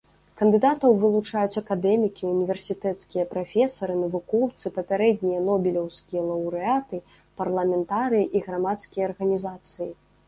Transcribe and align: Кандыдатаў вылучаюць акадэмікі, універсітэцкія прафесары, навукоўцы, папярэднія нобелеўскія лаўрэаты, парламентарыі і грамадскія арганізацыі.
Кандыдатаў 0.39 0.93
вылучаюць 1.01 1.59
акадэмікі, 1.61 2.23
універсітэцкія 2.37 3.25
прафесары, 3.33 3.97
навукоўцы, 4.05 4.65
папярэднія 4.79 5.43
нобелеўскія 5.51 6.25
лаўрэаты, 6.31 7.01
парламентарыі 7.43 8.29
і 8.41 8.45
грамадскія 8.49 9.09
арганізацыі. 9.11 9.89